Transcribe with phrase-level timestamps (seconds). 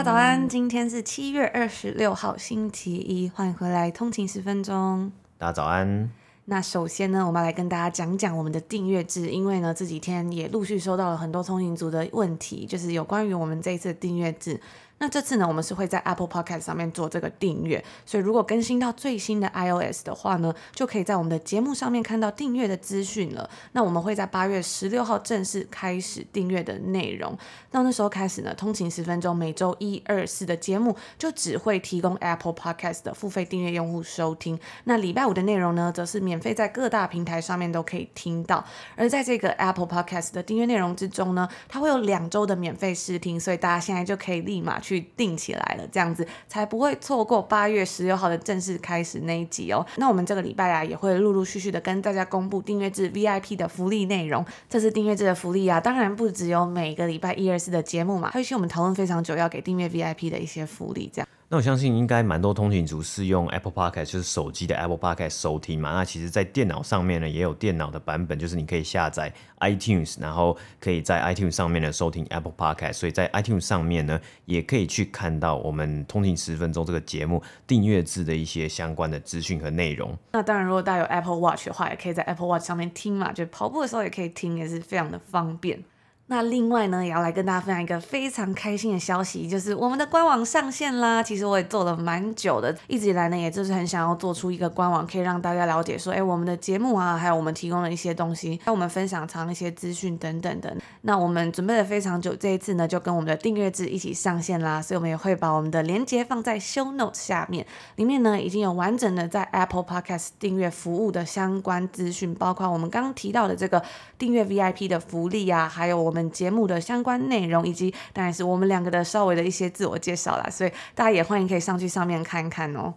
[0.00, 5.12] 家早安，今天是七月二十六号星期一，欢迎回来通勤十分钟。
[5.36, 6.10] 大家早安。
[6.46, 14.58] 那首先呢，我们来跟大家讲讲我们的订阅制，因为呢这几天也陆续收到了很多通勤族的问题，就是有关于我们这一次的订阅制。
[15.02, 23.48] 那这次呢，我们是会在 Apple Podcast 上面做这个订阅，所以如果更新到最新的 iOS 的话呢，就可以在我们的节目上面看到订阅的资讯了。
[23.72, 27.34] 那我们会在八月十六号正式开始订阅的内容。
[27.70, 34.60] 到那时候开始呢，通勤十分钟每周一、二、四的节目就只会提供 Apple Podcast 的付费订阅用户收听。
[34.84, 38.62] 那礼拜五的内容呢，则是免费在各大平台上面都可以听到。
[38.96, 44.89] 而在这个 Apple Podcast 的订阅内容之中呢，它会有两周的免费试听，所以大家现在就可以立马去。
[44.90, 49.86] 去定起来了，这样子才不会错过八月十六号的正式开始那一集哦。
[49.96, 54.44] 那我们这个礼拜啊，也会陆陆续续的跟大家公布订阅制 VIP 的福利内容。
[54.68, 61.28] 这次订阅制的福利啊，当然不只有每个礼拜一、二、四的节目嘛，还有一些我们讨论非常久要给订阅 VIP 的一些福利，这样。
[61.52, 65.92] 那我相信应该蛮多通勤族是用 Apple Podcast，就是手机的 Apple Podcast 收听嘛。
[65.94, 72.92] 那其实，在电脑上面呢，也有电脑的版本，就是你可以下载 iTunes，然后可以在 iTunes 上面呢收听 Apple Podcast。
[72.92, 80.16] 所以在 iTunes 上面呢，也可以去看到我们通勤十分钟这个节目订阅制的一些相关的资讯和内容。
[80.30, 85.82] 那当然，如果大家有 Apple Watch 的话，也可以在 Apple Watch 上面听嘛，就跑步的时候也可以听，也是非常的方便。
[86.30, 91.20] 那另外呢，也要来跟大家分享一个非常开心的消息，就是我们的官网上线啦。
[91.20, 100.72] 其实我也做了蛮久的，一直以来呢，也就是很想要做出一个官网，可以让大家了解说，哎，我们的节目啊，还有我们提供的一些东西，还有我们分享常一些资讯等等的。
[101.00, 104.80] 那我们准备了非常久，这一次呢，就跟我们的订阅制一起上线啦。
[104.80, 113.82] 所以我们也会把我们的链接放在 Show Notes 下面，里面呢已经有完整的在 Apple Podcast 订阅服务的相关资讯，包括我们刚刚提到的这个
[114.16, 116.19] 订阅 VIP 的福利啊，还有我们。
[116.30, 122.92] 节目的相关内容，以及当然是我们两个的稍微的一些自我介绍啦，所以大家也欢迎可以上去上面看看哦。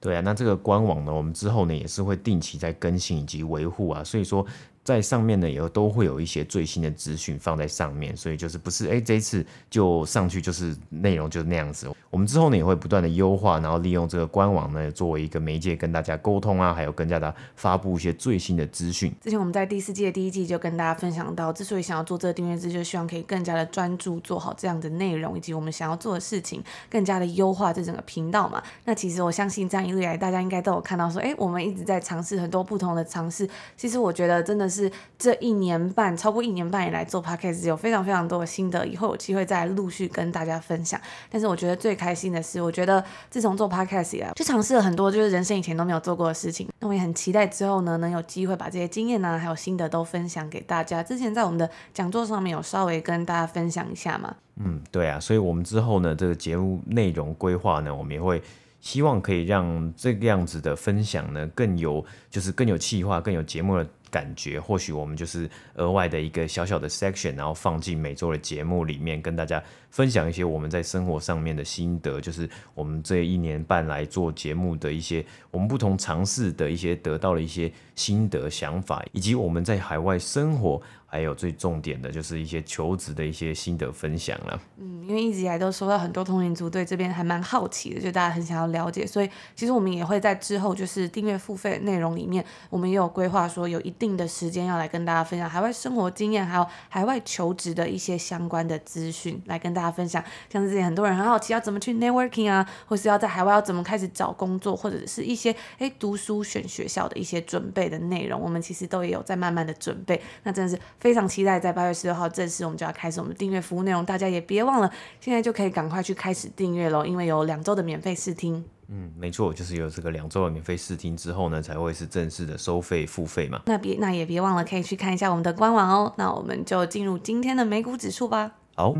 [0.00, 4.46] 对啊，那这个官网呢，我们之后呢也是会定期在更新以及维护啊，所以说。
[4.84, 11.88] 在上面呢，也都会有一些最新的资讯放在上面，所以就是不是哎，这一次就上去就是内容就是那样子。
[12.10, 19.10] 我们之后呢也会不断的优化，然后利用这个官网呢作为一个媒介跟大家沟通啊，还有跟大家发布一些最新的资讯。
[19.22, 28.62] 之前我们在第四季的第一季就跟大家分享到，之所以想要做这个订阅制，就希望可以更加的专注做好这样的内容，以及我们想要做的事情，更加的优化这整个频道嘛。
[28.84, 33.48] 那其实我相信这样一路以来，大家应该都有看到说，哎，我们一直在尝试很多不同的尝试。
[33.76, 34.73] 其实我觉得真的是。
[34.74, 41.00] 是这一年半，超过一年半以来做 podcast 有非常非常多的心得，以后有机会再陆续跟大家分享。
[41.30, 46.68] 但是我觉得最开心的是，我觉得自从做 podcast 以来，就尝试了很多就是人生以前都没有做过的事情。
[46.80, 51.02] 那我也很期待之后呢，能有机会把这些经验呢，还有心得都分享给大家。
[51.02, 54.34] 之前在我们的讲座上面有稍微跟大家分享一下嘛。
[54.56, 58.42] 嗯，对啊，所以我们之后呢，这个节目内容规划呢，我们也会。
[58.80, 64.60] 希望可以让这个样子的分享呢，更有就是更有气化，更有节目的感觉。
[64.60, 69.60] 或许我们就是额外的一个小小的 section，然后放进每周的节目里面，跟大家
[69.90, 80.80] 分享一些我们在生活上面的心得，就是我们这一年半来做节目的一些我们不同尝试的一些得到了一些心得想法，以及我们在海外生活。
[81.14, 84.60] 还有最重点的就是一些求职的一些心得分享了。
[84.78, 100.20] 嗯，因为一直以来都收到很多通勤族对这边还蛮好奇的，就大家很想要了解，所以其实我们也会在之后就是订阅付费内容里面，我们也有规划说有一定的时间要来跟大家分享海外生活经验，还有海外求职的一些相关的资讯来跟大家分享。
[100.50, 110.20] 像之前很多人很好奇要怎么去 networking 啊，或是要在海外要怎么开始找工作，或者是一些诶读书选学校的一些准备的内容，我们其实都也有在慢慢的准备。
[110.42, 110.82] 那真的是。
[111.04, 114.02] 非常期待，在八月十六号正式，我们就要开始我们订阅服务内容。
[114.06, 114.90] 大家也别忘了，
[115.20, 118.64] 现在就可以赶快去开始订阅喽，因为有两周的免费试听。
[118.88, 123.60] 嗯，没错，就是有这个两周的免费试听之后呢，才会是正式的收费付费嘛。
[123.66, 126.14] 那别，那也别忘了，可以去看一下我们的官网哦。
[126.16, 128.52] 那我们就进入今天的美股指数吧。
[128.74, 128.94] 好。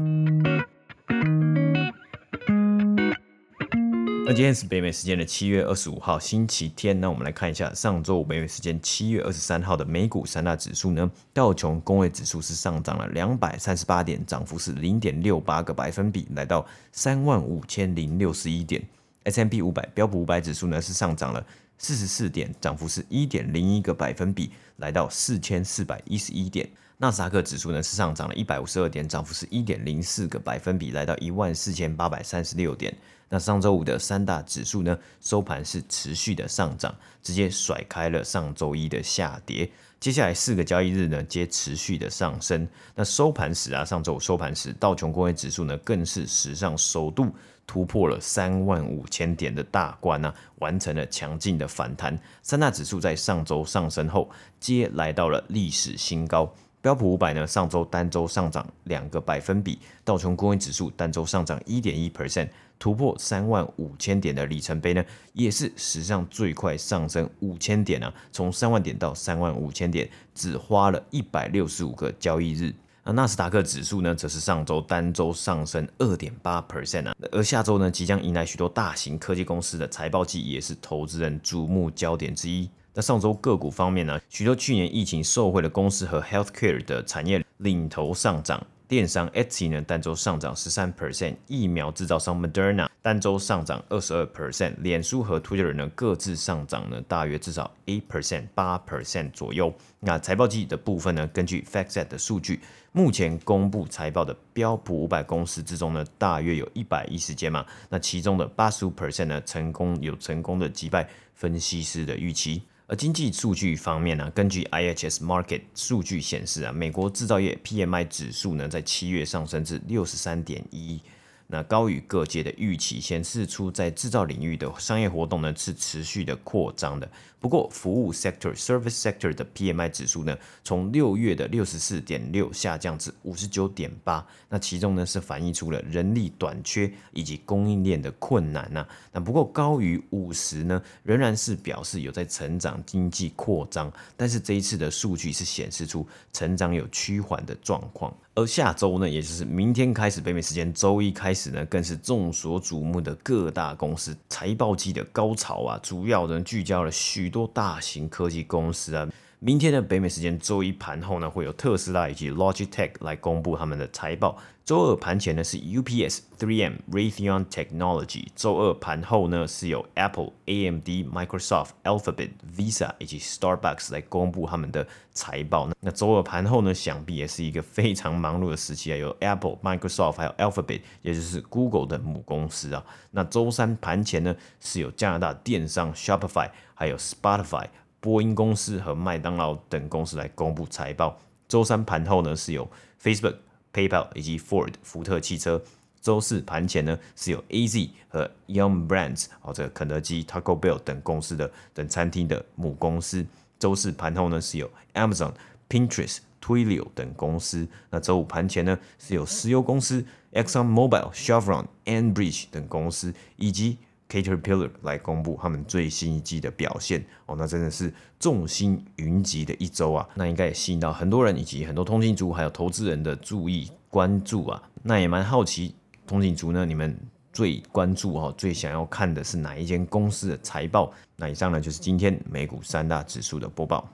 [4.26, 18.82] 那今天是北美时间的七月二十五号星期天，那我们来看一下上周五北美时间七月二十三号的美股三大指数呢，道琼工业指数是上涨了两百三十八点，涨幅是零点六八个百分比，来到三万五千零六十一点。
[19.24, 21.44] S&P 五百标普五百指数呢是上涨了
[21.76, 26.66] 四十四点，涨幅是一点零一个百分比，来到四千四百一十一点。
[26.96, 32.94] 纳斯达克指数呢是上涨了一百五十二点，涨幅是一点零四个百分比，来到一万四千八百三十六点。
[33.34, 39.68] 那上周五的三大指数呢收盘是持续的上涨，直接甩开了上周一的下跌。
[39.98, 42.68] 接下来四个交易日呢皆持续的上升。
[42.94, 47.26] 那收盘时啊，上周五收盘时，道琼工业指数呢更是史上首度
[47.66, 52.16] 突破了三万五千点的大关啊，完成了强劲的反弹。
[52.40, 56.54] 三大指数在上周上升后，皆来到了历史新高。
[56.84, 62.46] 标普五百呢，上周单周上涨两个百分比，道琼工业指数单周上涨一点一 percent，
[62.78, 65.02] 突破三万五千点的里程碑呢，
[65.32, 68.12] 也是史上最快上升五千点啊！
[68.30, 72.74] 从三万点到三万五千点，只花了一百六十五个交易日。
[73.02, 82.68] 那纳斯达克指数呢，则是上周单周上升二点八 percent 啊，而下周呢，即将迎来许多大型科技公司的财报季，也是投资人瞩目焦点之一。
[82.96, 88.64] 那上周个股方面呢，许多去年疫情受惠的公司和 healthcare 的产业领头上涨。
[88.86, 99.74] 电商 Etsy 呢单周上涨十三 percent，疫苗制造商 Moderna 单周上涨二十二 percent，脸书和 Twitter 呢各自上涨呢大约至少 eight percent 八 percent 左右。
[99.98, 102.60] 那财报季的部分呢，根据 FactSet 的数据，
[102.92, 112.62] 目前公布财报的标普五百公司之中呢，大约有一百一十间嘛，那其中的八十五 percent 呢成功有成功的击败分析师的预期。
[112.86, 121.00] 而经济数据方面呢，根据 IHS Market 数据显示啊，美国制造业 PMI 指数呢，在七月上升至六十三点一。
[121.46, 127.10] 那高于各界的预期，显示出在制造领域的商业活动呢是持续的扩张的。
[127.44, 134.26] 不过，服务 sector service sector 的 PMI 指数呢，从六月的六十四点六下降至五十九点八。
[134.48, 138.86] 那其中呢是反映出了人力短缺以及供应链的困难呐。
[139.12, 143.92] 那不过高于五十呢，仍然是表示有在成长、经济扩张。
[144.16, 148.10] 但是这一次的数据是显示出成长有趋缓的状况。
[148.36, 155.78] 而下周呢，也就是明天开始，北美时间周一开始呢，更是众所瞩目的各大公司财报季的高潮啊！
[155.82, 159.08] 主要呢聚焦了许多大型科技公司啊。
[159.44, 164.38] 明天的北美时间周一盘后呢，会有特斯拉以及 Logitech 来公布他们的财报。
[164.64, 168.28] 周二盘前呢是 UPS、3M、Raytheon Technology。
[168.34, 175.68] 周二盘后呢是有 Apple、AMD、Microsoft、Alphabet、Visa 以及 Starbucks 来公布他们的财报。
[175.80, 182.82] 那周二盘后呢，想必也是一个非常忙碌的时期啊，有 Apple、Microsoft 还有 Alphabet，也就是 Google 的母公司啊。
[183.10, 187.66] 那周三盘前呢是有加拿大电商 Shopify，还有 Spotify。
[188.04, 191.18] 波音公司和麦当劳等公司来公布财报。
[191.48, 192.70] 周三盘后呢，是有
[193.02, 193.36] Facebook、
[193.72, 195.62] PayPal 以及 Ford 福特汽车。
[196.02, 203.24] 周四盘前呢，是有 AZ 和 Yum Brands 哦，这个肯德基、Taco Bell 等公司的等餐厅的母公司。
[203.58, 205.32] 周四盘后呢，是有 Amazon、
[205.70, 207.66] Pinterest、Twilio 等公司。
[207.88, 210.04] 那周五盘前呢，是有石油公司
[210.34, 213.78] Exxon Mobil、Chevron、Enbridge 等公司以及。
[214.14, 225.74] Caterpillar 来公布他们最新一季的表现哦，那真的是众星云集的一周啊，那应该也吸引到很多人以及很多通勤族还有投资人的注意关注啊，那也蛮好奇
[226.06, 226.96] 通勤族呢，你们
[227.32, 230.92] 最关注哈，最想要看的是哪一间公司的财报？
[231.16, 233.90] 那以上呢就是今天美股三大指数的播报。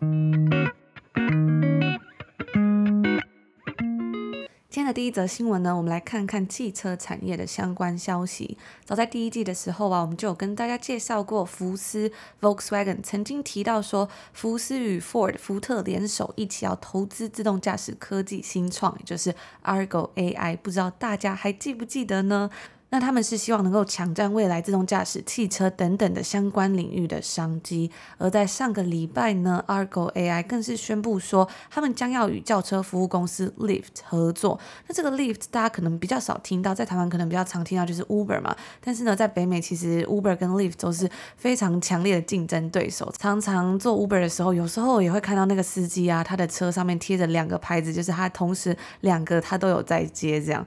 [4.92, 8.56] 第一则新闻呢，我们来看看汽车产业的相关消息。
[8.84, 20.56] 早在第一季的时候啊，我们就有跟大家介绍过福斯 （Volkswagen） 曾经提到说，福斯与 Ford 福特联手一起要投资自动驾驶科技新创，也就是 Argo AI。
[20.56, 22.50] 不知道大家还记不记得呢？
[22.90, 27.90] 那他们是希望能够抢占未来自动驾驶、汽车等等的相关领域的商机。
[28.18, 34.58] 而在上个礼拜呢，Argo AI 更是宣布说，他们将要与轿车服务公司 Lyft 合作。
[34.88, 38.56] 那这个 Lyft 大家可能比较少听到，在台湾可能比较常听到就是 Uber 嘛。
[38.80, 43.12] 但是呢，在北美其实 Uber 跟 Lyft 都是非常强烈的竞争对手。
[43.16, 50.66] 常常做 Uber 的时候，有时候也会看到那个司机啊，他的车上面贴着两个牌子，就是他同时两个他都有在接这样。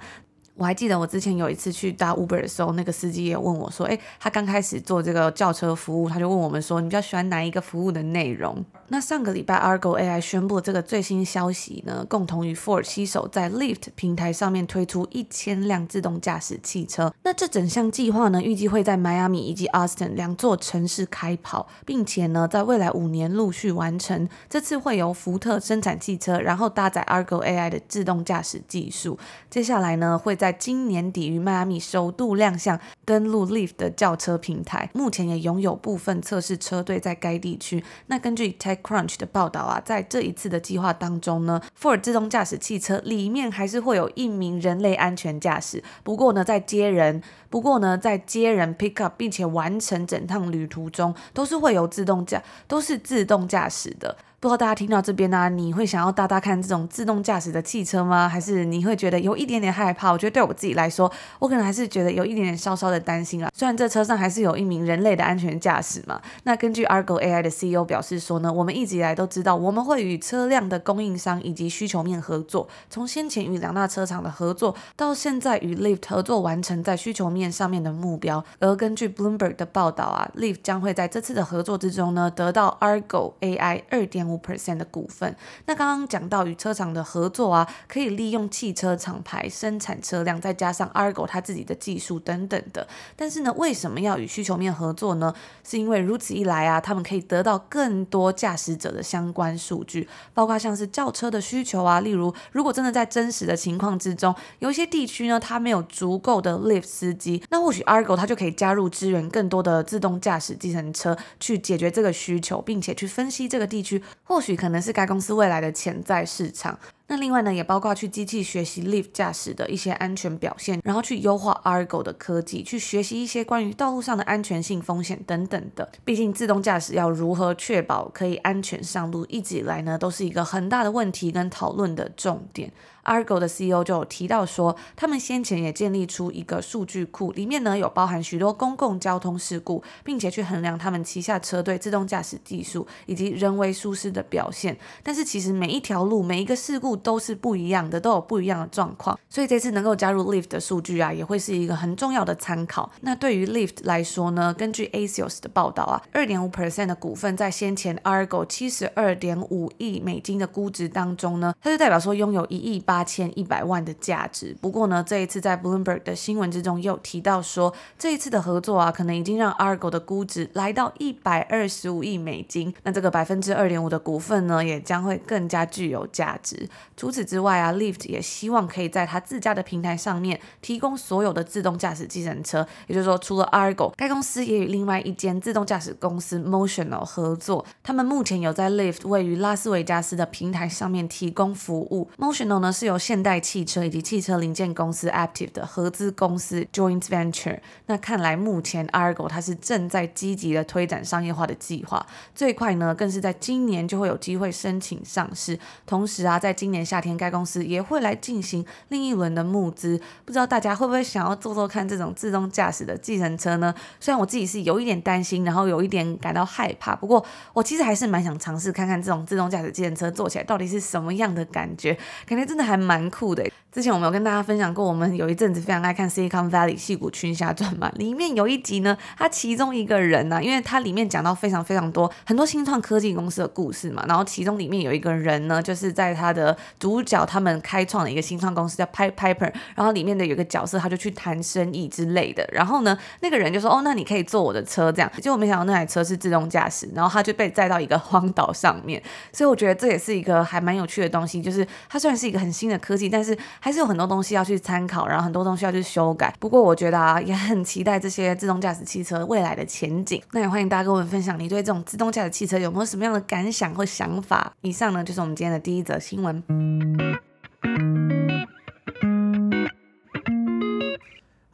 [0.55, 17.11] 我还记得我之前有一次去搭 Uber 的时候，那个司机也问我说：“诶，他刚开始做这个轿车服务，他就问我们说，你比较喜欢哪一个服务的内容？”那上个礼拜，Argo AI 宣布这个最新消息呢，共同与 Ford 携手在 Lyft 平台上面推出一千辆自动驾驶汽车。
[17.23, 24.29] 那这整项计划呢，预计会在迈阿密以及 Austin 两座城市开跑，并且呢，在未来五年陆续完成。
[24.47, 29.17] 这次会由福特生产汽车，然后搭载 Argo AI 的自动驾驶技术。
[29.49, 34.91] 接下来呢，会在今年底于迈阿密首度亮相，登陆 Lyft 的轿车平台。
[34.93, 37.83] 目前也拥有部分测试车队在该地区。
[38.05, 45.81] 那根据 Tech Crunch 的报道啊，在这一次的计划当中呢，Ford 自动驾驶汽车里面还是会有一名人类安全驾驶。
[46.03, 54.17] 不过呢，在接人，不过呢，在接人 pick up 并且完成整趟旅途中，都是会有自动驾，都是自动驾驶的。
[54.43, 58.27] 不知道大家听到这边呢、你会想要搭搭看这种自动驾驶的汽车吗？
[58.27, 60.11] 还是你会觉得有一点点害怕？
[60.11, 61.09] 我觉得对我自己来说，
[61.39, 63.49] 我可能还是觉得有一点点稍稍的担心啊。
[63.55, 66.21] 虽然这车上还是有一名人类的安全驾驶嘛。
[66.43, 78.43] 那根据 Argo AI 的 CEO 表示说呢，我们一直以来都知道，我们会与车辆的供应商以及需求面合作，从先前与两大车厂的合作，到现在与 Lyft 合作完成在需求面上面的目标。
[78.59, 84.43] 而根据 Bloomberg 的报道啊，Lyft 将会在这次的合作之中呢，得到 Argo AI 二点五。
[84.43, 85.33] percent 的股份。
[85.67, 92.85] 那刚刚讲到与车厂的合作啊，可以利用汽车厂牌生产车辆，再加上 Argo 它自己的技术等等的。
[93.15, 95.33] 但是呢，为什么要与需求面合作呢？
[95.63, 102.01] 是因为如此一来啊，他们可以得到更多驾驶者的相关数据，包括像是轿车的需求啊。
[102.01, 114.01] 例如，如果真的在真实的情况之中，有一些地区呢，它没有足够的 lift 司机，那或许 Argo 它就可以加入支援更多的自动驾驶计程车，去解决这个需求，并且去分析这个地区。
[114.23, 116.79] 或许可能是该公司未来的潜在市场。
[117.07, 125.87] 那另外呢，也包括去机器学习 l i f t 驾驶的一些安全表现，然后去优化 Argo 的科技，去学习一些关于道路上的安全性风险等等的。
[126.05, 132.71] 毕竟自动驾驶要如何确保可以安全上路，一直以来呢都是一个很大的问题跟讨论的重点。
[133.03, 144.77] Argo 的 CEO 就有提到说，他们先前也建立出一个数据库，里面呢有包含许多公共交通事故，并且去衡量他们旗下车队自动驾驶技术以及人为疏失的表现。
[145.01, 152.91] 但是其实每一条路每一个事故，都是不一样的，都有不一样的状况，所以这次能够加入 Lyft 的数据啊，也会是一个很重要的参考。
[153.01, 164.55] 那对于 Lyft 来说呢，根据 Asios 的报道啊，二点五 percent 的股份在先前 Argo 七十二点五亿美金的估值当中呢，它就代表说拥有一亿八八千一百万的价值。
[164.61, 172.71] 不过呢，这一次在 Bloomberg 的新闻之中又提到说，这一次的合作啊，可能已经让 Argo 的估值来到一百二十五亿美金。
[172.83, 176.69] 那这个百分之二点五的股份呢，也将会更加具有价值。
[176.95, 182.67] 除此之外啊，Lyft 也希望可以在他自家的平台上面提供所有的自动驾驶计程车。
[182.85, 187.65] 也就是说，除了 Argo，该公司也与另外一间自动驾驶公司 Motional 合作。
[187.81, 192.07] 他们目前有在 Lyft 位于拉斯维加斯的平台上面提供服务。
[192.19, 197.57] Motional 呢是是由现代汽车以及汽车零件公司 Active 的合资公司 Joint Venture。
[197.85, 205.57] 那看来目前 Argo 它是正在积极的推展商业化的计划，最快呢更是在今年就会有机会申请上市。
[205.85, 213.73] 同时啊，在今年夏天，该公司也会来进行另一轮的募资，不知道大家会不会想要做做看这种自动驾驶的计程车呢？
[214.01, 223.47] 虽然我自己是有一点担心，然后有一点感到害怕，不过我其实还是蛮想尝试看看这种自动驾驶计程车做起来到底是什么样的感觉，感觉真的还还蛮酷的。
[223.73, 249.01] 之前我们有跟大家分享过，我们有一阵子非常爱看《Silicon Valley 戏骨群侠传》嘛，里面有一集呢，它其中一个人呢、因为它里面讲到非常非常多很多新创科技公司的故事嘛，然后其中里面有一个人呢，就是在他的主角他们开创了一个新创公司叫 Piper，然后里面的有个角色他就去谈生意之类的，然后呢，那个人就说哦，那你可以坐我的车这样，结果没想到那台车是自动驾驶，然后他就被载到一个荒岛上面，
[249.31, 256.35] 所以我觉得这也是一个还蛮有趣的东西，就是它虽然是一个很新的科技，但是还是有很多东西要去参考，然后很多东西要去修改。
[256.37, 260.21] 不过我觉得啊，也很期待这些自动驾驶汽车未来的前景。
[260.33, 264.51] 那也欢迎大家跟我们分享你对这种自动驾驶汽车有没有什么样的感想或想法。
[264.63, 266.43] 以上呢就是我们今天的第一则新闻。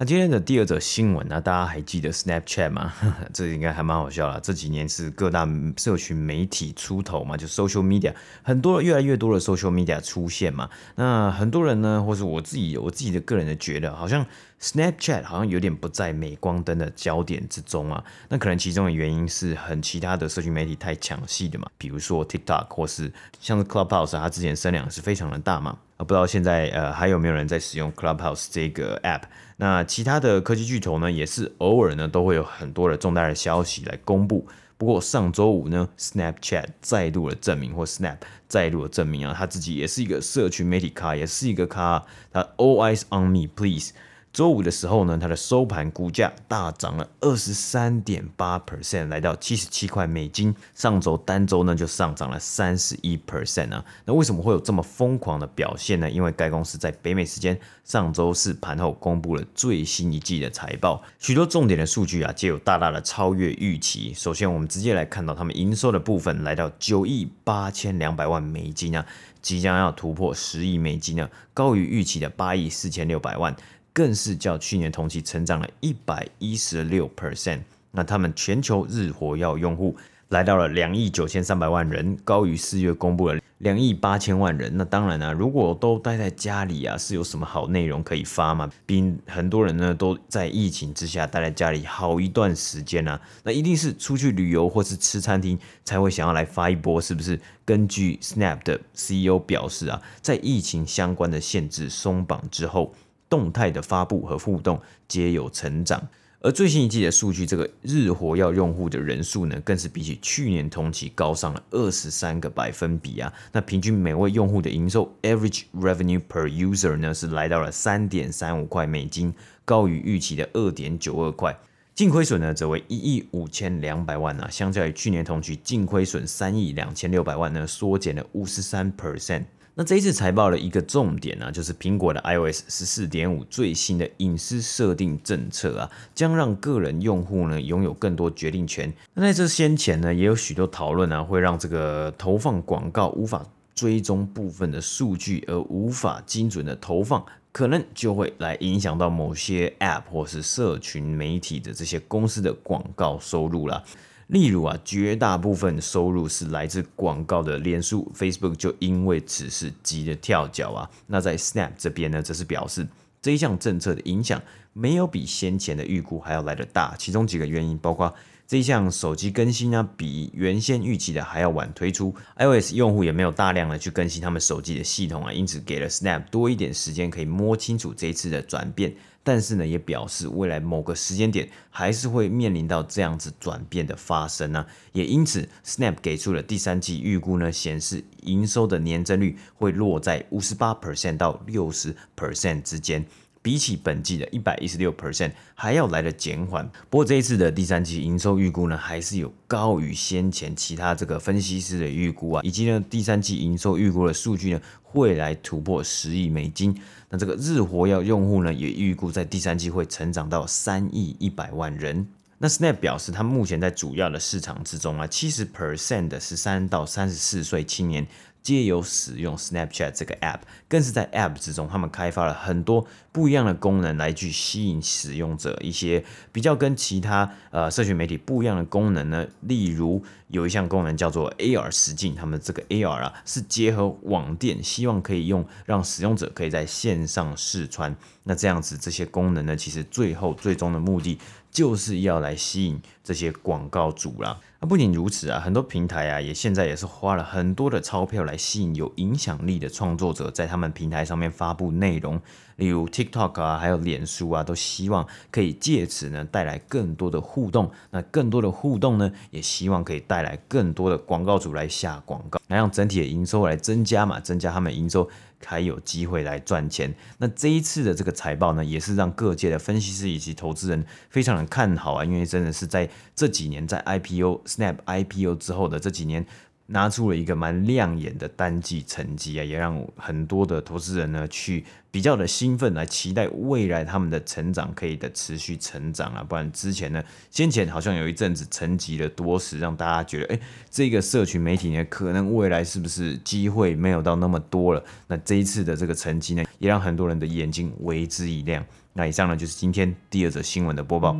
[0.02, 1.42] 那今天的第二则新闻呢？
[1.42, 2.94] 大家还记得 Snapchat 吗？
[3.34, 4.40] 这应该还蛮好笑了。
[4.40, 10.70] 这几年是各大社群媒体出头嘛，就 social media 很多越来越多的 social media 出现嘛。
[10.96, 14.26] 那很多人呢，或是我自己，我自己的个人的觉得，好像
[14.62, 18.02] Snapchat 好像有点不在镁光灯的焦点之中啊。
[18.30, 25.78] 那可能其中的原因是很其他的社群媒体太抢戏的嘛，比如说 TikTok 或是像是 Clubhouse，它之前声量是非常的大嘛。
[26.00, 29.24] 啊，不知道现在呃还有没有人在使用 Clubhouse 这个 app？
[29.58, 34.48] 那其他的科技巨头呢，也是偶尔呢都会有很多的重大的消息来公布。
[34.78, 38.16] 不过上周五呢，Snapchat 再度的证明，或 Snap
[38.48, 42.02] 再度的证明啊，他自己也是一个社群媒体咖，也是一个咖，
[42.32, 43.92] 他 All eyes on me, please。
[44.32, 50.56] 周五的时候呢，它的收盘股价大涨了二十三点八 percent，来到七十七块美金。
[50.76, 53.84] 上周单周呢就上涨了三十一 percent 啊。
[54.06, 56.10] 那为什么会有这么疯狂的表现呢？
[56.10, 64.14] 因为该公司在北美时间上周四盘后公布了最新一季的财报，许多重点的数据啊，皆有大大的超越预期。
[64.14, 69.04] 首先，我们直接来看到他们营收的部分，来到九亿八千两百万美金啊，
[69.42, 73.56] 即将要突破十亿美金呢，高于预期的八亿四千六百万。
[74.00, 77.60] 更是较去年同期成长了一百一十六 percent。
[77.92, 79.94] 那他们全球日活跃用户
[80.30, 84.72] 来到了两亿九千三百万人，高于四月公布了两亿八千万人。
[84.78, 88.72] 那当然啊，如果都待在家里啊，是有什么好内容可以发吗？
[88.86, 97.38] 毕竟很多人呢都在疫情之下待在家里好一段时间啊，那一定是出去旅游或是吃餐厅才会想要来发一波，是不是？
[97.66, 102.94] 根据 Snap 的 CEO 表示啊，在疫情相关的限制松绑之后。
[103.30, 106.02] 动态的发布和互动皆有成长，
[106.42, 113.32] 而最新一季的数据，这个日活跃用户的人数呢，更是比起去年同期高上了二十三个百分比啊。
[113.52, 119.34] 那平均每位用户的营收 （average revenue per user） 呢，是来到了三点三五块美金，
[119.64, 121.56] 高于预期的二点九二块。
[121.94, 129.44] 净亏损呢，则为一亿五千两百万啊，相较于去年同期净亏损三亿两千六百万呢，缩减了五十三 percent。
[129.80, 138.94] 那这一次财报的一个重点呢、就是苹果的 iOS 十四点五最新的隐私设定政策啊，将让个人用户呢拥有更多决定权。
[139.14, 153.82] 那在这先前呢，也有许多讨论啊，会让这个投放广告无法追踪部分的数据，而无法精准的投放，可能就会来影响到某些 App 或是社群媒体的这些公司的广告收入啦。
[154.30, 160.88] 例如啊，绝大部分收入是来自广告的脸书 Facebook 就因为此事急得跳脚啊。
[161.08, 162.88] 那在 Snap 这边呢，则是表示
[163.24, 164.40] 这一项政策的影响
[164.72, 166.96] 没有比先前的预估还要来得大。
[167.00, 168.14] 其中几个原因包括
[168.46, 178.94] 这一项手机更新呢，比原先预期的还要晚推出，iOS 用户也没有大量的去更新他们手机的系统啊，因此给了 Snap 多一点时间可以摸清楚这一次的转变。
[179.24, 193.06] 但是呢，也表示未来某个时间点还是会面临到这样子转变的发生呢、也因此，Snap 给出了第三季预估呢，显示营收的年增率会落在五十八 percent 到六十 percent 之间。
[193.50, 196.64] 比起本季的一百一十六 percent 还要来的减缓。
[196.88, 206.80] 不过这一次的第三季营收预估呢，还是有高于先前其他这个分析师的预估啊，以及呢第三季营收预估的数据呢，会来突破十亿美金。
[207.10, 212.08] 那这个日活跃用户呢，也预估在第三季会成长到三亿一百万人。
[212.38, 218.06] 那 Snap 表示，他目前在主要的市场之中啊，七十 percent 的十三到三十四岁青年。
[218.42, 225.58] 皆有使用 Snapchat 这个 App，更是在 App 之中，他们开发了很多不一样的功能来去吸引使用者。
[225.62, 237.96] 一些比较跟其他呃社群媒体不一样的功能呢，例如有一项功能叫做 AR 实境，他们这个 AR 啊是结合网店，希望可以用让使用者可以在线上试穿。
[238.24, 241.20] 那这样子这些功能呢，其实最后最终的目的
[241.52, 244.40] 就是要来吸引这些广告主啦。
[244.62, 252.20] 那不仅如此啊，很多平台啊也现在也是花了很多的钞票来吸引有影响力的创作者在他们平台上面发布内容，
[252.58, 257.72] 例如 TikTok 啊，还有脸书啊，都希望可以借此呢带来更多的互动。
[257.92, 265.10] 那更多的互动呢，也希望可以带来更多的广告主来下广告，来让整体的营收来增加嘛，增加他们营收。
[265.40, 266.94] 才有机会来赚钱。
[267.18, 276.26] 那这一次的这个财报呢，也是让各界的分析师以及投资人非常的看好啊，因为真的是在这几年，在 IPO Snap IPO 之后的这几年。
[276.72, 286.24] 拿出了一个蛮亮眼的单季成绩啊，也让很多的投资人呢去比较的兴奋，来期待未来他们的成长可以的持续成长啊。
[286.24, 294.84] 不然之前呢，先前好像有一阵子沉寂了多时，让大家觉得，哎，这个社群媒体呢，可能未来是不是机会没有到那么多了？
[295.08, 298.64] 那这一次的这个成绩呢，也让很多人的眼睛为之一亮。
[298.94, 301.16] 那以上呢，就是今天第二则新闻的播报。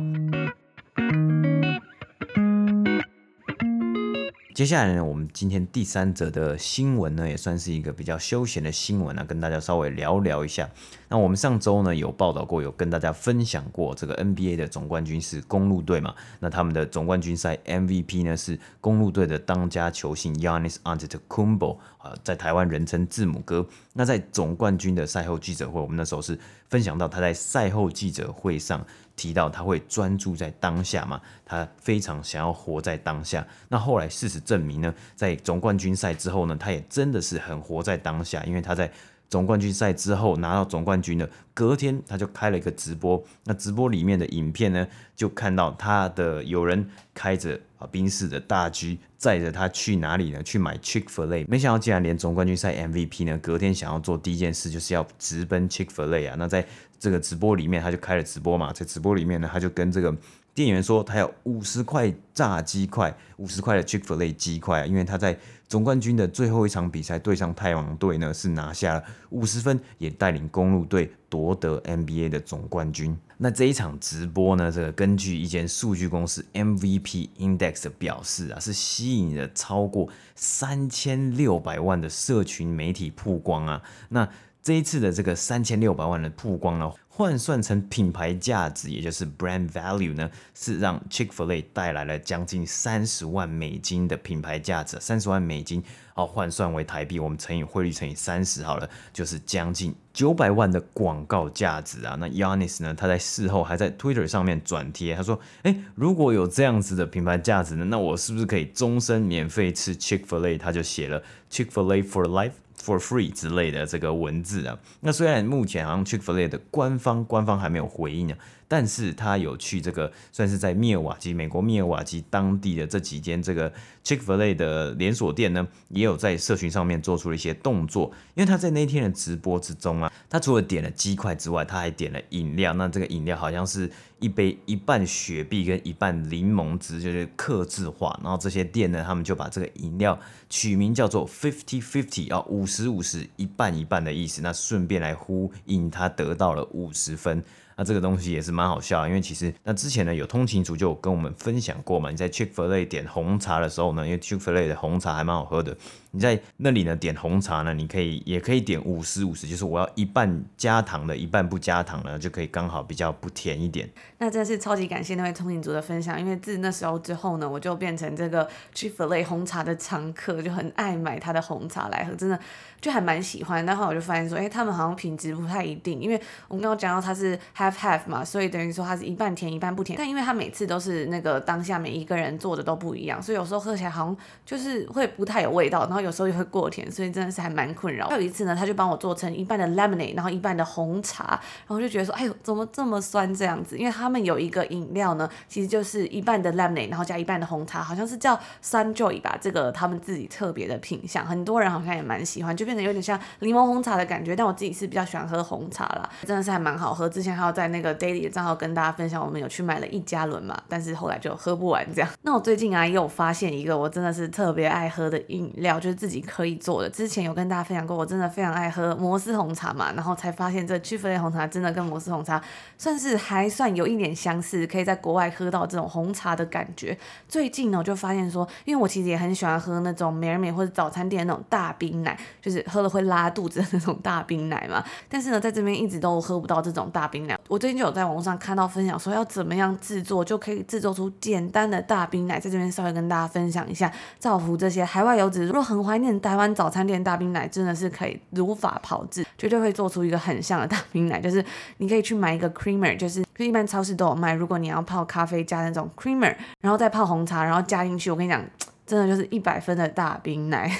[4.60, 10.68] 接下来呢，我们今天第三则的新闻呢，也算是一个比较休闲的新闻啊，跟大家稍微聊聊一下。
[11.08, 16.14] 那我们上周呢有报道过，有跟大家分享过，这个 NBA 的总冠军是公路队嘛？
[16.40, 23.66] 那他们的总冠军赛 MVP 呢是公路队的当家球星 Yannis Antetokounmpo 啊，在台湾人称字母哥。
[23.94, 28.86] 那在总冠军的赛后记者会，我们那时候是分享到他在赛后记者会上。
[29.20, 33.46] 提到他会专注在当下嘛，他非常想要活在当下。
[33.68, 38.90] 那后来事实证明呢，在总冠军赛之后呢，他也真的是很活在当下，因为他在。
[39.28, 43.22] 总冠军赛之后拿到总冠军的隔天，他就开了一个直播。
[43.44, 50.40] 那直播里面的影片呢，就看到他的有人开着啊宾士的大 G 载着他去哪里呢？
[50.44, 51.44] 去买 Chick-fil-A。
[51.48, 56.36] 没想到竟然连总冠军赛 MVP 呢，隔天想要做第一件事就是要直奔 Chick-fil-A 啊。
[56.38, 56.64] 那在
[57.00, 60.16] 这个直播里面，他就开了直播嘛，在直播里面呢，他就跟这个。
[60.54, 73.16] 店员说他要五十块炸鸡块，五十块的 Chick-fil-A 鸡块啊，因为他在总冠军的最后一场比赛对上太阳队呢，是拿下了五十分，也带领公鹿队夺得 NBA 的总冠军。
[73.38, 83.80] 那这一场直播呢，这个根据一间数据公司 MVP Index 的表示啊，是吸引了超过三千六百万的社群媒体曝光啊。
[84.10, 84.28] 那
[84.62, 94.96] 这一次的这个三千六百万的曝光呢，换算成品牌价值，也就是 brand value 呢，是让 Chick-fil-A 带来了将近三十万美金的品牌价值。
[94.98, 102.16] 三十万美金，哦，换算为台币，我们乘以汇率乘以三十好了，就是将近九百万的广告价值啊。
[102.18, 112.52] 那 Yannis 呢，他在事后还在 Twitter 上面转贴，他说：“诶，如果有这样子的品牌价值呢，那我是不是可以终身免费吃 Chick-fil-A？” 他就写了 Chick-fil-A for life。
[112.82, 118.34] For free 之类的这个文字啊，那虽然目前好像 Chick-fil-A 的官方官方还没有回应呢，
[118.70, 123.72] 但是他有去这个算是在密尔瓦基，美国密尔瓦基当地的这几间这个
[124.04, 133.90] Chick-fil-A 的连锁店呢，也有在社群上面做出了一些动作，因为他在那天的直播之中啊，他除了点了鸡块之外，他还点了饮料，那这个饮料好像是。
[134.20, 144.42] 一杯一半雪碧跟一半柠檬汁，就是克制化，然后这些店呢，他们就把这个饮料取名叫做 Fifty Fifty 啊，五十五十，一半一半的意思。
[144.42, 147.42] 那顺便来呼应，他得到了五十分。
[147.80, 155.74] 那这个东西也是蛮好笑，因为其实那之前呢，有通勤族就有跟我们分享过嘛，你在 Chick-fil-A 点红茶的时候呢，因为 Chick-fil-A 的红茶还蛮好喝的。
[156.12, 163.88] 你在那里呢点红茶呢，你可以也可以点五十五十，就是我要一半加糖的，一半不加糖呢，就可以刚好比较不甜一点。
[164.18, 172.38] 那真的是超级感谢那位通行族的分享，因为自那时候之后呢，我就变成这个 Chick-fil-A 红茶的常客，就很爱买他的红茶来喝，真的
[172.80, 173.64] 就还蛮喜欢。
[173.64, 179.96] 然后我就发现说，哎、他们好像品质不太一定，因为我们刚刚讲到它是 half half 嘛，所以等于说它是一半甜一半不甜。
[179.96, 188.08] 但因为它每次都是那个当下每一个人做的都不一样，所以有时候喝起来好像就是会不太有味道，然后有时候也会过甜，所以真的是还蛮困扰。
[188.08, 191.24] 还有一次呢，他就帮我做成一半的 lemonade，然后一半的红茶，
[191.66, 193.76] 然后就觉得说，哎呦，怎么这么酸这样子？
[193.78, 204.34] 因为他们有一个饮料呢，其实就是一半的 lemonade，然后加一半的红茶，好像是叫 Sunjoy 吧，这个他们自己特别的品相，很多人好像也蛮喜欢，就变成有点像柠檬红茶的感觉。
[204.34, 207.08] 但我自己是比较喜欢喝红茶啦，真的是还蛮好喝。
[207.08, 212.08] 之前还有在那个 Daily 的账号跟大家分享，我们有去买了一加仑嘛，但是后来就喝不完这样。
[212.22, 216.88] 那我最近啊，又发现一个我真的是特别爱喝的饮料，就是自己可以做的。
[216.88, 222.40] 之前有跟大家分享过，我真的非常爱喝摩斯红茶嘛，然后才发现这 Chick-fil-A 红茶真的跟摩斯红茶
[222.78, 226.96] 算是还算有一点相似，可以在国外喝到这种红茶的感觉。
[227.28, 234.84] 最近呢，我就发现说，因为我其实也很喜欢喝那种美而美或者早餐店那种大冰奶，就是喝了会拉肚子的那种大冰奶嘛。
[235.08, 237.38] 但是呢，在这边一直都喝不到这种大冰奶。
[237.48, 251.18] 我最近就有在网络上看到分享说，要怎么样制作就可以制作出简单的大冰奶，在这边稍微跟大家分享一下，造福这些海外游子，如果很我怀念台湾早餐店大冰奶，真的是可以如法炮制，绝对会做出一个很像的大冰奶。
[251.18, 251.42] 就是
[251.78, 254.34] 你可以去买一个 creamer，就是就一般超市都有卖。
[254.34, 258.44] 如果你要泡咖啡加那种 creamer，然后再泡红茶，然后加进去，我跟你讲，
[258.84, 260.70] 真的就是一百分的大冰奶。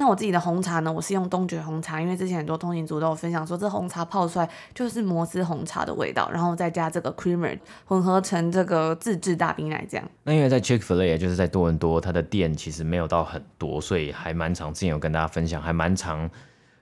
[0.00, 10.10] 那我自己的红茶呢，我是用东爵红茶，因为之前很多通勤族都有分享说，这红茶泡出来就是摩斯红茶的味道，然后再加这个 creamer 混合成这个自制大冰奶这样。
[10.22, 16.30] 那因为在 Chick-fil-A 也就是在多伦多，它的店其实没有到很多，所以还蛮常，之前有跟大家分享，还蛮常。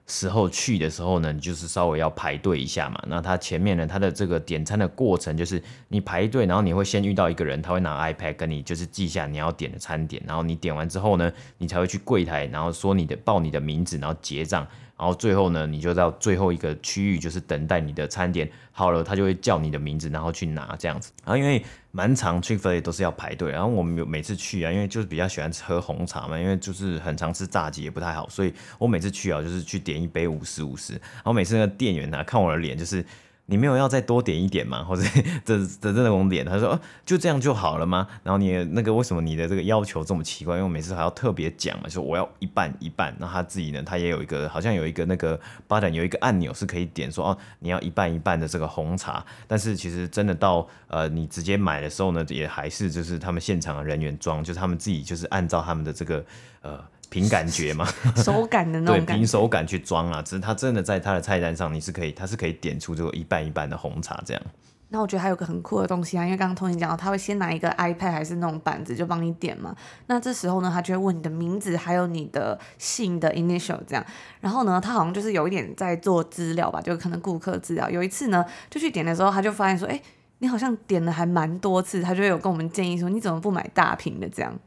[0.08, 2.98] 时候去的时候呢，你就是稍微要排队一下嘛。
[3.06, 14.66] 那他前面呢，他的这个点餐的过程就是你排队，然后你会先遇到一个人，他会拿 iPad 跟你就是记下你要点的餐点，然后你点完之后呢，你才会去柜台，然后说你的报你的名字，然后结账。
[14.98, 21.12] 然后最后呢，你就到最后一个区域，就是等待你的餐点好了，他就会叫你的名字，然后去拿这样子。
[21.24, 30.94] 然后因为蛮长去都是要排队，然后我们每次去啊，因为就是比较喜欢喝红茶嘛，因为就是很常吃炸鸡也不太好，所以我每次去啊，就是去点一杯五十五十。
[30.94, 33.04] 然后每次那个店员呢、啊，看我的脸就是。
[33.50, 34.84] 你没有要再多点一点吗？
[34.88, 35.02] 或者
[35.42, 38.06] 这这这种点，他说、啊、就这样就好了吗？
[38.22, 40.58] 然后你那个为什么你的这个要求这么奇怪？
[40.58, 43.16] 因为每次还要特别讲嘛，说我要一半一半。
[43.18, 49.24] 那他自己呢，他也有一个好像有一个那个 button 有一个按钮是可以点说哦、你要一半一半的这个红茶。
[49.46, 56.22] 但是其实真的到呃你直接买的时候呢，也还是就是他们现场的人员装，就是他们自己就是按照他们的这个
[56.60, 56.78] 呃。
[57.10, 60.20] 凭感觉嘛， 手感的那种感觉，对，凭手感去装啊。
[60.22, 64.42] 只是它真的在它的菜单上，你是可以，它是可以点出这个一半一半的红茶这样。
[64.90, 69.76] 那我觉得还有个很酷的东西啊，因为刚刚 Tony 讲到，他会先拿一个 iPad 还是那种板子就帮你点嘛。
[70.06, 74.02] 那这时候呢，他就会问你的名字，还有你的姓的 initial 这样。
[74.40, 77.90] 然后呢，他好像就是有一点在做资料吧，就可能顾客资料。
[77.90, 80.00] 有一次呢，就去点的时候，他就发现说，哎，
[80.38, 84.58] 你好像点了还蛮多次，他就有跟我们建议说，你怎么不买大瓶的这样？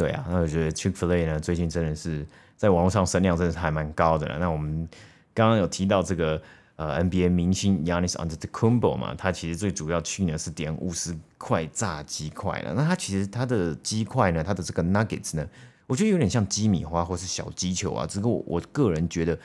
[0.00, 4.38] 对啊，那我觉得 Chick-fil-A 呢，最近真的是在网络上声量真的是还蛮高的了。
[4.38, 4.88] 那我们
[5.34, 6.40] 刚刚有提到这个
[6.76, 8.90] 呃 NBA 明星 Yanis u n d e r t h e c u m b
[8.90, 12.72] o 嘛，他其实最主要去呢是点五十块炸鸡块了。
[12.72, 15.46] 那他其实他的鸡块呢，他的这个 Nuggets 呢，
[15.86, 19.38] 我觉得有点像鸡米花或是小鸡球啊，只不过我，我个人觉得。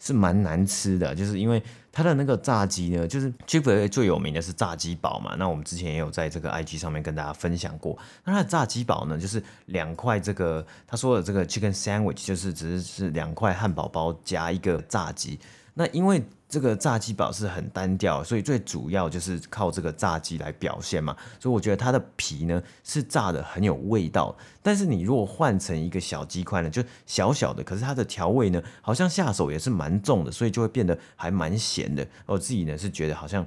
[0.00, 5.36] 是蛮难吃的，就是因为它的那个炸鸡呢，就是 Chick-fil-A 最有名的是炸鸡堡嘛。
[5.38, 7.96] 那我们之前也有在这个 IG 上面跟大家分享过。
[8.24, 15.38] 那它的炸鸡堡呢，就是两块这个他说的这个 Chicken Sandwich，就是只是是两块汉堡包加一个炸鸡。
[15.74, 21.16] 那因为这个炸鸡堡是很单调，所以最主要就是靠这个炸鸡来表现嘛。
[21.38, 32.06] 所以我觉得它的皮呢是炸的很有味道，但是你如果换成一个小鸡块呢，就小小的，可是它的调味呢好像下手也是蛮重的，所以就会变得还蛮咸的。
[32.26, 33.46] 我自己呢是觉得好像。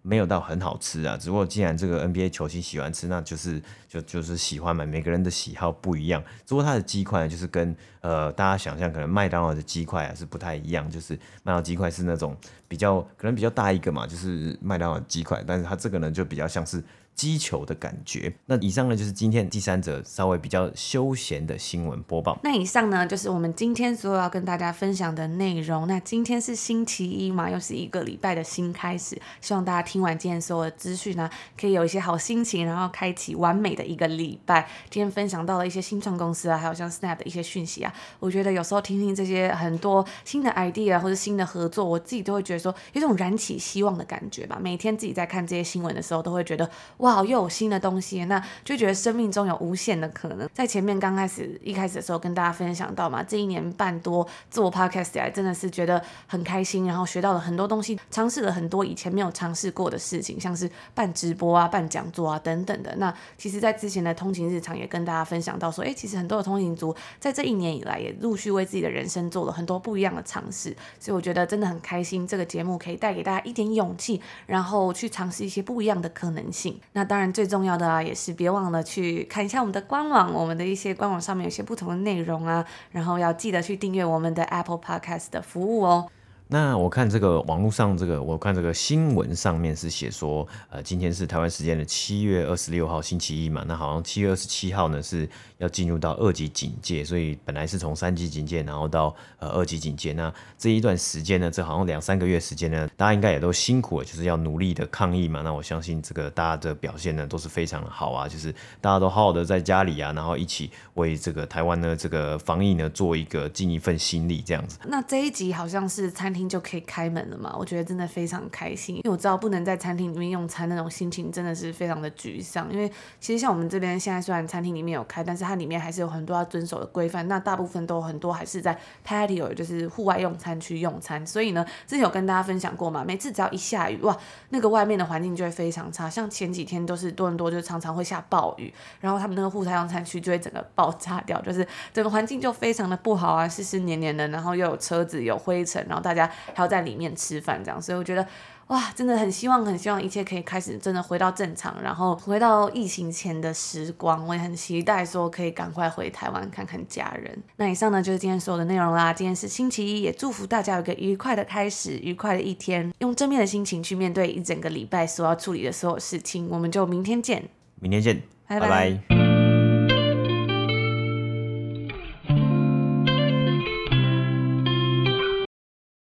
[0.00, 4.86] 没有到很好吃啊，只不过既然这个 NBA 球星喜欢吃，那就是就就是喜欢嘛。
[4.86, 16.82] 每个人的喜好不一样，只不过它的鸡块就是跟呃大家想象可能麦当劳的鸡块啊是不太一样，就是麦当劳鸡块是那种比较可能比较大一个嘛，就是麦当劳鸡块，但是它这个呢就比较像是。
[17.18, 18.32] 击球的感觉。
[18.46, 22.38] 那以上呢，就是今天第三则稍微比较休闲的新闻播报。
[22.44, 25.88] 那以上呢，就是我们今天所有要跟大家分享的内容。
[25.88, 29.20] 那今天是星期一嘛，又是一个礼拜的新开始。
[29.40, 31.28] 希望大家听完今天所有的资讯呢，
[31.60, 34.68] 可以有一些好心情，然后开启完美的一个礼拜。
[34.88, 37.87] 今天分享到了一些新创公司啊，还有像 Snap 的一些讯息啊，
[38.18, 44.58] 我觉得有时候听听这些很多新的 idea 或者新的合作，我自己都会觉得说有种燃起希望的感觉吧。
[44.60, 47.18] 每天自己在看这些新闻的时候，都会觉得哇。
[47.28, 50.48] 又有新的东西，那就觉得生命中有无限的可能。
[50.54, 62.94] 在前面刚开始一开始的时候，跟大家分享到嘛，这一年半多做 podcast 来，真的是觉得很开心，然后学到了很多东西，尝试了很多以前没有尝试过的事情，像是办直播啊、办讲座啊等等的。
[62.96, 70.76] 那其实，在之前的通勤日常也跟大家分享到说，哎，其实很多的通勤族在这一年以来，也陆续为自己的人生做了很多不一样的尝试。
[70.98, 76.80] 所以我觉得真的很开心，这个节目可以带给大家一点勇气，然后去尝试一些不一样的可能性。
[76.94, 77.28] 那当然。
[77.38, 86.08] 最重要的啊，也是别忘了去看一下我们的官网，我们的一些官网上面有些不同的内容啊，然后要记得去订阅我们的 Apple Podcast 的服务哦。
[86.50, 105.42] 那我看这个网络上这个，我看这个新闻上面是写说，呃，今天是台湾时间的七月二十六号星期一嘛，那好像七月二十七号呢是要进入到二级警戒，所以本来是从三级警戒，然后到呃二级警戒，那这一段时间呢，这好像两三个月时间呢，大家应该也都辛苦了，就是要努力的抗疫嘛。
[105.42, 114.78] 那我相信这个大家的表现呢都是非常的好啊，就是大家都好好的在家里啊，然后一起为这个台湾呢这个防疫呢做一个尽一份心力这样子。
[114.86, 116.37] 那这一集好像是餐厅。
[116.46, 117.56] 就可以开门了嘛？
[117.58, 122.70] 我觉得真的非常开心，因为我知道不能在餐厅里面用餐那种心情真的是非常的沮丧。
[122.70, 122.86] 因为
[123.18, 127.26] 其实像我们这边现在虽然餐厅里面有开，但是它里面还是有很多要遵守的规范。
[127.26, 131.26] 那大部分都很多还是在 patio，就是户外用餐区用餐。
[131.26, 134.14] 所以呢，之前有跟大家分享过嘛，每次只要一下雨，哇，
[134.50, 136.10] 那个外面的环境就会非常差。
[136.10, 146.27] 像前几天都是多伦多，就常常会下暴雨，然后他们那个户外用餐区就会整个爆炸掉，就是整个环境就非常的不好啊，湿湿黏黏的，然后又有车子有灰尘，然后大家。
[146.54, 148.26] 还要在里面吃饭，这样，所以我觉得，
[148.68, 154.26] 哇，真的很希望，很希望一切可以开始，真的回到正常，然后回到疫情前的时光。
[154.26, 157.36] 我也很期待说，可以赶快回台湾看看家人。
[157.56, 159.12] 那以上呢，就是今天所有的内容啦。
[159.12, 166.48] 今天是星期一，也祝福大家有个愉快的开始，愉快的一天，用正面的心情去面对一整个礼拜所要处理的所有事情。
[166.50, 167.48] 我们就明天见，
[167.80, 168.68] 明天见，拜拜。
[168.68, 169.17] 拜拜。